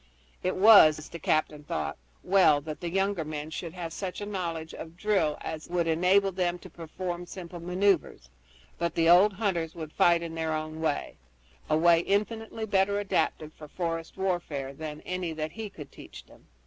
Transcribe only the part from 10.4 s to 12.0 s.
own way a way